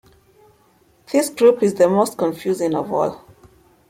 This 1.11 1.29
group 1.29 1.61
is 1.61 1.75
the 1.75 1.87
most 1.87 2.17
confusing 2.17 2.73
of 2.73 2.91
all. 2.91 3.23